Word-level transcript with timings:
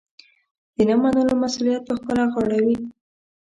د 0.75 0.77
نه 0.89 0.95
منلو 1.01 1.33
مسوولیت 1.41 1.81
پخپله 1.89 2.23
غاړه 2.33 2.59
وي. 2.65 2.77